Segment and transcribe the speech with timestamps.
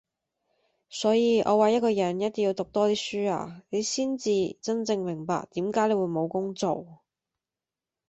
[0.89, 7.01] 所以我話一個人一定要讀多啲書啊，你先至真正明白點解你會冇工做!